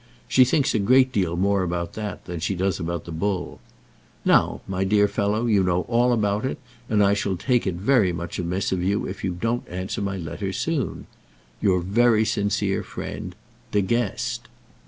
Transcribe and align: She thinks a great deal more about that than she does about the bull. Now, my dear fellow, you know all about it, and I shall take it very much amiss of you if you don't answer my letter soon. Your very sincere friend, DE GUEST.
She 0.27 0.45
thinks 0.45 0.73
a 0.73 0.79
great 0.79 1.11
deal 1.11 1.37
more 1.37 1.61
about 1.61 1.93
that 1.93 2.25
than 2.25 2.39
she 2.39 2.55
does 2.55 2.79
about 2.79 3.05
the 3.05 3.11
bull. 3.11 3.59
Now, 4.25 4.61
my 4.67 4.83
dear 4.83 5.07
fellow, 5.07 5.45
you 5.45 5.61
know 5.63 5.81
all 5.81 6.11
about 6.11 6.43
it, 6.43 6.57
and 6.89 7.03
I 7.03 7.13
shall 7.13 7.35
take 7.37 7.67
it 7.67 7.75
very 7.75 8.11
much 8.11 8.39
amiss 8.39 8.71
of 8.71 8.81
you 8.83 9.05
if 9.07 9.23
you 9.23 9.35
don't 9.39 9.67
answer 9.69 10.01
my 10.01 10.17
letter 10.17 10.51
soon. 10.53 11.05
Your 11.61 11.81
very 11.81 12.25
sincere 12.25 12.81
friend, 12.81 13.35
DE 13.71 13.83
GUEST. 13.83 14.47